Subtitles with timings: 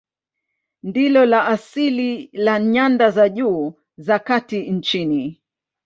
[0.83, 5.41] Ndilo la asili la nyanda za juu za kati nchini.